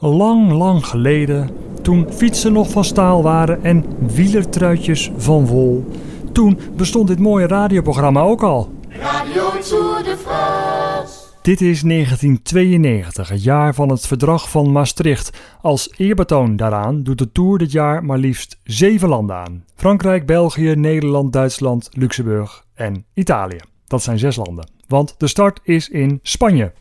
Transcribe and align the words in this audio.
Lang, 0.00 0.52
lang 0.52 0.86
geleden, 0.86 1.50
toen 1.82 2.06
fietsen 2.12 2.52
nog 2.52 2.70
van 2.70 2.84
staal 2.84 3.22
waren 3.22 3.64
en 3.64 3.84
wielertruitjes 4.14 5.10
van 5.16 5.46
wol. 5.46 5.84
Toen 6.32 6.58
bestond 6.76 7.08
dit 7.08 7.18
mooie 7.18 7.46
radioprogramma 7.46 8.20
ook 8.20 8.42
al. 8.42 8.72
Radio 8.88 9.50
Tour 9.68 10.02
de 10.02 10.16
France. 10.16 11.14
Dit 11.42 11.60
is 11.60 11.82
1992, 11.82 13.28
het 13.28 13.42
jaar 13.42 13.74
van 13.74 13.88
het 13.88 14.06
Verdrag 14.06 14.50
van 14.50 14.72
Maastricht. 14.72 15.38
Als 15.62 15.92
eerbetoon 15.96 16.56
daaraan 16.56 17.02
doet 17.02 17.18
de 17.18 17.32
Tour 17.32 17.58
dit 17.58 17.72
jaar 17.72 18.04
maar 18.04 18.18
liefst 18.18 18.58
zeven 18.64 19.08
landen 19.08 19.36
aan. 19.36 19.64
Frankrijk, 19.74 20.26
België, 20.26 20.74
Nederland, 20.74 21.32
Duitsland, 21.32 21.88
Luxemburg 21.92 22.64
en 22.74 23.04
Italië. 23.14 23.60
Dat 23.86 24.02
zijn 24.02 24.18
zes 24.18 24.36
landen. 24.36 24.70
Want 24.86 25.14
de 25.18 25.26
start 25.26 25.60
is 25.62 25.88
in 25.88 26.18
Spanje. 26.22 26.72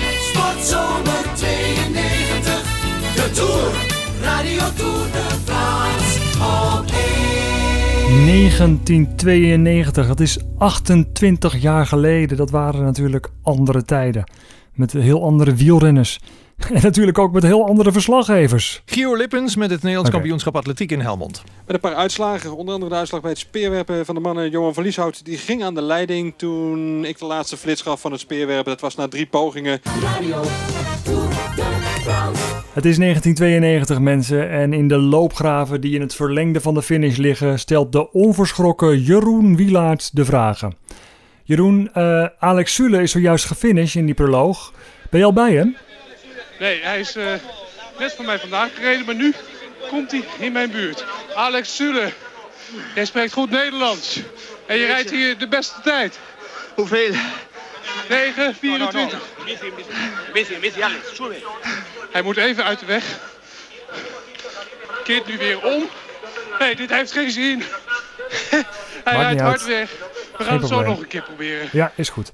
Sportzomer 0.00 1.19
Tour 4.76 5.10
de 5.12 5.26
France. 5.44 6.18
Op 6.78 6.84
1. 8.06 8.26
1992, 8.26 10.06
dat 10.06 10.20
is 10.20 10.38
28 10.58 11.60
jaar 11.60 11.86
geleden. 11.86 12.36
Dat 12.36 12.50
waren 12.50 12.84
natuurlijk 12.84 13.30
andere 13.42 13.84
tijden. 13.84 14.24
Met 14.74 14.92
heel 14.92 15.24
andere 15.24 15.54
wielrenners. 15.54 16.18
En 16.74 16.82
natuurlijk 16.82 17.18
ook 17.18 17.32
met 17.32 17.42
heel 17.42 17.66
andere 17.66 17.92
verslaggevers. 17.92 18.82
Gio 18.84 19.16
Lippens 19.16 19.56
met 19.56 19.70
het 19.70 19.80
Nederlands 19.82 20.10
kampioenschap 20.10 20.56
atletiek 20.56 20.92
in 20.92 21.00
Helmond. 21.00 21.42
Met 21.66 21.74
een 21.74 21.80
paar 21.80 21.94
uitslagen, 21.94 22.56
onder 22.56 22.74
andere 22.74 22.92
de 22.92 22.98
uitslag 22.98 23.20
bij 23.20 23.30
het 23.30 23.38
speerwerpen 23.38 24.04
van 24.04 24.14
de 24.14 24.20
mannen. 24.20 24.50
Johan 24.50 24.74
van 24.74 24.82
Lieshout 24.82 25.24
die 25.24 25.36
ging 25.36 25.64
aan 25.64 25.74
de 25.74 25.82
leiding 25.82 26.34
toen 26.36 27.04
ik 27.04 27.18
de 27.18 27.24
laatste 27.24 27.56
flits 27.56 27.82
gaf 27.82 28.00
van 28.00 28.12
het 28.12 28.20
speerwerpen. 28.20 28.72
Dat 28.72 28.80
was 28.80 28.94
na 28.94 29.08
drie 29.08 29.26
pogingen. 29.26 29.80
Radio. 30.02 30.42
Het 32.72 32.84
is 32.84 32.98
1992 32.98 33.98
mensen 33.98 34.50
en 34.50 34.72
in 34.72 34.88
de 34.88 34.98
loopgraven 34.98 35.80
die 35.80 35.94
in 35.94 36.00
het 36.00 36.14
verlengde 36.14 36.60
van 36.60 36.74
de 36.74 36.82
finish 36.82 37.16
liggen 37.16 37.58
stelt 37.58 37.92
de 37.92 38.12
onverschrokken 38.12 39.02
Jeroen 39.02 39.56
Wielaert 39.56 40.16
de 40.16 40.24
vragen. 40.24 40.76
Jeroen, 41.44 41.90
eh, 41.92 42.26
Alex 42.38 42.74
Sule 42.74 43.02
is 43.02 43.10
zojuist 43.10 43.44
gefinished 43.44 43.94
in 43.94 44.06
die 44.06 44.14
proloog. 44.14 44.72
Ben 45.10 45.20
je 45.20 45.26
al 45.26 45.32
bij 45.32 45.52
hem? 45.52 45.76
Nee, 46.58 46.80
hij 46.82 47.00
is 47.00 47.16
eh, 47.16 47.24
net 47.98 48.12
van 48.12 48.24
mij 48.24 48.38
vandaan 48.38 48.70
gereden, 48.74 49.06
maar 49.06 49.14
nu 49.14 49.34
komt 49.88 50.10
hij 50.10 50.24
in 50.38 50.52
mijn 50.52 50.70
buurt. 50.70 51.04
Alex 51.34 51.76
Sule, 51.76 52.12
jij 52.94 53.04
spreekt 53.04 53.32
goed 53.32 53.50
Nederlands. 53.50 54.20
En 54.66 54.76
je 54.76 54.86
rijdt 54.86 55.10
hier 55.10 55.38
de 55.38 55.48
beste 55.48 55.80
tijd. 55.80 56.18
Hoeveel? 56.74 57.14
9, 58.08 58.54
24. 58.54 59.18
Messi, 60.32 60.56
Messi, 60.60 60.80
Alex, 60.80 61.14
sube. 61.14 61.36
Hij 62.10 62.22
moet 62.22 62.36
even 62.36 62.64
uit 62.64 62.78
de 62.78 62.86
weg. 62.86 63.18
Keert 65.04 65.26
nu 65.26 65.38
weer 65.38 65.64
om. 65.64 65.82
Nee, 66.58 66.76
dit 66.76 66.90
heeft 66.90 67.12
geen 67.12 67.30
zin. 67.30 67.62
hij 69.04 69.16
niet 69.16 69.22
rijdt 69.22 69.40
uit. 69.40 69.40
hard 69.40 69.66
weg. 69.66 69.90
We 70.38 70.44
gaan 70.44 70.58
het 70.58 70.68
zo 70.68 70.82
nog 70.82 71.00
een 71.00 71.06
keer 71.06 71.22
proberen. 71.22 71.68
Ja, 71.72 71.92
is 71.94 72.08
goed. 72.08 72.30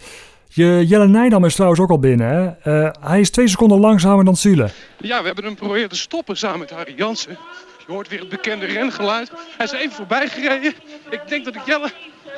Je, 0.48 0.86
Jelle 0.86 1.06
Nijdam 1.06 1.44
is 1.44 1.54
trouwens 1.54 1.80
ook 1.80 1.91
al 1.91 1.98
binnen. 1.98 2.28
Hè? 2.62 2.84
Eh, 2.84 2.92
hij 3.00 3.20
is 3.20 3.30
twee 3.30 3.48
seconden 3.48 3.80
langzamer 3.80 4.24
dan 4.24 4.36
Sule. 4.36 4.70
Ja, 4.97 5.20
we 5.20 5.27
hebben 5.27 5.44
hem 5.44 5.54
proberen 5.54 5.88
te 5.88 5.97
stoppen 5.97 6.36
samen 6.36 6.58
met 6.58 6.70
Harry 6.70 6.94
Jansen. 6.97 7.38
Je 7.86 7.92
hoort 7.92 8.08
weer 8.08 8.19
het 8.19 8.28
bekende 8.28 8.66
rengeluid. 8.66 9.30
Hij 9.56 9.66
is 9.66 9.72
even 9.72 9.92
voorbij 9.92 10.28
gereden. 10.28 10.74
Ik 11.10 11.20
denk 11.28 11.44
dat 11.44 11.54
ik 11.54 11.62
Jelle 11.66 11.91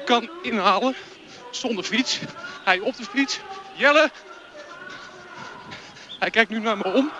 kan 0.04 0.30
inhalen. 0.42 0.94
Zonder 1.50 1.84
fiets. 1.84 2.20
Hij 2.64 2.78
op 2.80 2.96
de 2.96 3.04
fiets. 3.04 3.40
Jelle. 3.74 4.10
Hij 6.18 6.30
kijkt 6.30 6.50
nu 6.50 6.58
naar 6.58 6.76
me 6.76 6.92
om. 6.94 7.10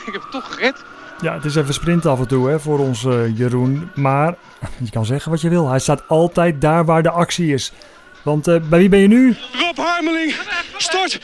ik 0.06 0.12
heb 0.12 0.22
het 0.22 0.30
toch 0.30 0.54
gered. 0.54 0.84
Ja, 1.20 1.34
het 1.34 1.44
is 1.44 1.54
even 1.54 1.74
sprinten 1.74 2.10
af 2.10 2.18
en 2.18 2.28
toe 2.28 2.48
hè, 2.48 2.60
voor 2.60 2.78
ons 2.78 3.04
eh, 3.04 3.38
Jeroen. 3.38 3.90
Maar 3.94 4.34
je 4.84 4.90
kan 4.90 5.04
zeggen 5.04 5.30
wat 5.30 5.40
je 5.40 5.48
wil. 5.48 5.68
Hij 5.68 5.78
staat 5.78 6.08
altijd 6.08 6.60
daar 6.60 6.84
waar 6.84 7.02
de 7.02 7.10
actie 7.10 7.52
is. 7.52 7.72
Want 8.22 8.48
eh, 8.48 8.56
bij 8.68 8.78
wie 8.78 8.88
ben 8.88 9.00
je 9.00 9.08
nu? 9.08 9.36
Rob 9.52 9.76
Harmeling 9.76 10.34
stort. 10.76 11.18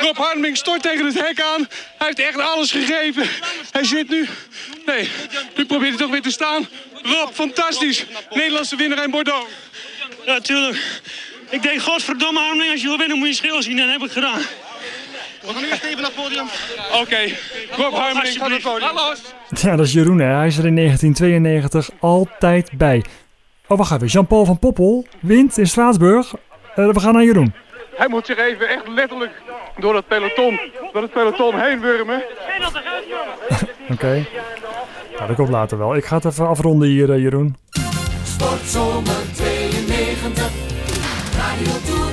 Rob 0.00 0.16
Harmeling 0.16 0.56
stort 0.56 0.82
tegen 0.82 1.06
het 1.06 1.20
hek 1.20 1.40
aan. 1.40 1.66
Hij 1.98 2.06
heeft 2.06 2.18
echt 2.18 2.38
alles 2.38 2.70
gegeven. 2.70 3.28
Hij 3.70 3.84
zit 3.84 4.08
nu. 4.08 4.28
Nee, 4.86 5.10
nu 5.56 5.66
probeert 5.66 5.90
hij 5.90 5.98
toch 5.98 6.10
weer 6.10 6.22
te 6.22 6.30
staan. 6.30 6.66
Rob, 7.02 7.32
fantastisch. 7.32 8.06
Nederlandse 8.30 8.76
winnaar 8.76 9.04
in 9.04 9.10
Bordeaux. 9.10 9.46
Ja, 10.26 10.40
tuurlijk. 10.40 11.00
Ik 11.50 11.62
denk, 11.62 11.80
godverdomme 11.80 12.40
Arming, 12.40 12.72
als 12.72 12.80
je 12.80 12.88
wil 12.88 12.98
winnen 12.98 13.18
moet 13.18 13.28
je 13.28 13.34
schil 13.34 13.62
zien. 13.62 13.78
En 13.78 13.84
dat 13.86 14.00
heb 14.00 14.08
ik 14.08 14.12
gedaan. 14.12 14.40
We 15.46 15.52
gaan 15.52 15.62
nu 15.62 15.68
eerst 15.68 15.82
even 15.82 16.02
naar 16.02 16.10
het 16.10 16.22
podium. 16.22 16.46
Oké, 16.92 17.36
Rob 17.76 17.94
Harmeling 17.94 18.38
gaat 18.38 18.50
het 18.50 18.62
podium. 18.62 18.88
Hallo. 18.88 19.14
Ja, 19.48 19.76
dat 19.76 19.86
is 19.86 19.92
Jeroen 19.92 20.18
hè. 20.18 20.34
Hij 20.34 20.46
is 20.46 20.58
er 20.58 20.66
in 20.66 20.76
1992 20.76 21.90
altijd 22.00 22.70
bij. 22.76 23.04
Oh, 23.66 23.78
wacht 23.78 23.92
even. 23.92 24.06
Jean-Paul 24.06 24.44
van 24.44 24.58
Poppel 24.58 25.06
wint 25.20 25.58
in 25.58 25.66
Straatsburg. 25.66 26.34
Eh, 26.74 26.88
we 26.88 27.00
gaan 27.00 27.12
naar 27.12 27.24
Jeroen. 27.24 27.54
Hij 27.96 28.08
moet 28.08 28.26
zich 28.26 28.38
even 28.38 28.68
echt 28.68 28.88
letterlijk 28.88 29.32
door 29.78 29.92
dat 29.92 30.06
peloton, 30.06 30.60
door 30.92 31.02
het 31.02 31.12
peloton 31.12 31.60
heen 31.60 31.80
wurmen. 31.80 32.22
Oké. 33.92 34.26
Nou, 35.16 35.26
dat 35.26 35.36
komt 35.36 35.48
later 35.48 35.78
wel. 35.78 35.96
Ik 35.96 36.04
ga 36.04 36.16
het 36.16 36.24
even 36.24 36.48
afronden 36.48 36.88
hier, 36.88 37.12
eh, 37.12 37.18
Jeroen. 37.18 37.56
Sportzomer 38.24 39.32
92. 39.32 40.50
Radio 41.36 41.72
Tour 41.86 42.05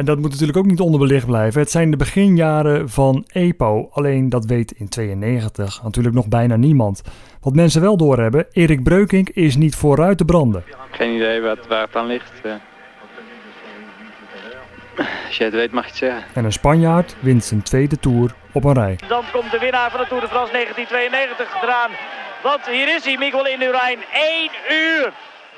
En 0.00 0.06
dat 0.06 0.18
moet 0.18 0.30
natuurlijk 0.30 0.58
ook 0.58 0.66
niet 0.66 0.80
onderbelicht 0.80 1.26
blijven. 1.26 1.60
Het 1.60 1.70
zijn 1.70 1.90
de 1.90 1.96
beginjaren 1.96 2.88
van 2.88 3.24
EPO. 3.32 3.88
Alleen 3.92 4.28
dat 4.28 4.44
weet 4.44 4.72
in 4.72 4.88
92 4.88 5.82
natuurlijk 5.82 6.14
nog 6.14 6.28
bijna 6.28 6.56
niemand. 6.56 7.02
Wat 7.40 7.54
mensen 7.54 7.80
wel 7.80 7.96
doorhebben, 7.96 8.46
Erik 8.52 8.82
Breukink 8.82 9.28
is 9.28 9.56
niet 9.56 9.74
vooruit 9.74 10.18
te 10.18 10.24
branden. 10.24 10.64
Geen 10.90 11.14
idee 11.14 11.40
wat, 11.40 11.66
waar 11.66 11.80
het 11.82 11.96
aan 11.96 12.06
ligt. 12.06 12.32
eh. 12.42 12.52
Als 15.26 15.36
jij 15.36 15.46
het 15.46 15.54
weet 15.56 15.72
mag 15.72 15.84
je 15.84 15.88
het 15.90 15.98
zeggen. 15.98 16.22
En 16.34 16.44
een 16.44 16.52
Spanjaard 16.52 17.16
wint 17.20 17.44
zijn 17.44 17.62
tweede 17.62 17.98
Tour 17.98 18.34
op 18.52 18.64
een 18.64 18.74
rij. 18.74 18.98
Dan 19.08 19.24
komt 19.32 19.50
de 19.50 19.58
winnaar 19.58 19.90
van 19.90 20.00
de 20.00 20.06
Tour 20.06 20.22
de 20.22 20.28
France 20.28 20.52
1992 20.52 21.62
eraan. 21.62 21.90
Want 22.42 22.68
hier 22.68 22.94
is 22.96 23.04
hij, 23.04 23.16
Miguel 23.18 23.46
Indurain. 23.46 23.98
1 24.12 24.50
uur, 24.70 25.12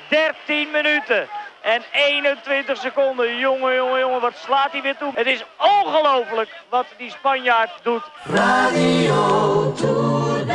13 0.09 0.67
minuten 0.71 1.27
en 1.63 1.81
21 1.91 2.77
seconden. 2.77 3.37
Jongen, 3.37 3.75
jongen, 3.75 3.99
jongen, 3.99 4.21
wat 4.21 4.33
slaat 4.35 4.71
hij 4.71 4.81
weer 4.81 4.97
toe. 4.97 5.11
Het 5.15 5.27
is 5.27 5.43
ongelooflijk 5.57 6.49
wat 6.69 6.85
die 6.97 7.11
Spanjaard 7.11 7.71
doet. 7.83 8.03
Radio 8.23 9.73
Tour 9.73 10.45